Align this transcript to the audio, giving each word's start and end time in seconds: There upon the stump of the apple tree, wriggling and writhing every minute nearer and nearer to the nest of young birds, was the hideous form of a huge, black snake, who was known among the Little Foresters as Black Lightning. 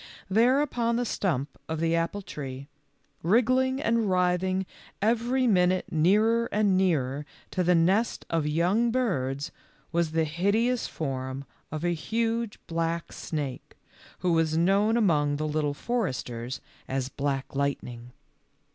There 0.31 0.61
upon 0.63 0.95
the 0.95 1.05
stump 1.05 1.59
of 1.69 1.79
the 1.79 1.95
apple 1.95 2.23
tree, 2.23 2.67
wriggling 3.21 3.79
and 3.79 4.09
writhing 4.09 4.65
every 4.99 5.45
minute 5.45 5.91
nearer 5.91 6.49
and 6.51 6.75
nearer 6.75 7.23
to 7.51 7.63
the 7.63 7.75
nest 7.75 8.25
of 8.27 8.47
young 8.47 8.89
birds, 8.89 9.51
was 9.91 10.13
the 10.13 10.23
hideous 10.23 10.87
form 10.87 11.45
of 11.71 11.83
a 11.85 11.93
huge, 11.93 12.57
black 12.65 13.13
snake, 13.13 13.77
who 14.21 14.33
was 14.33 14.57
known 14.57 14.97
among 14.97 15.35
the 15.35 15.47
Little 15.47 15.75
Foresters 15.75 16.61
as 16.87 17.07
Black 17.07 17.53
Lightning. 17.55 18.11